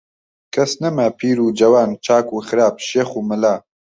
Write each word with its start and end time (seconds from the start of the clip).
کەس 0.53 0.71
نەما، 0.81 1.07
پیر 1.19 1.37
و 1.41 1.55
جەوان، 1.59 1.89
چاک 2.05 2.27
و 2.31 2.37
خراپ، 2.47 2.75
شێخ 2.87 3.09
و 3.17 3.25
مەلا 3.29 3.55